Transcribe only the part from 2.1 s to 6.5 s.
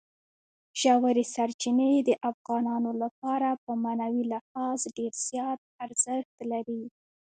افغانانو لپاره په معنوي لحاظ ډېر زیات ارزښت